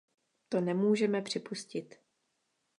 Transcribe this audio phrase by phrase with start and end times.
[0.49, 1.99] To nemůžeme připustit.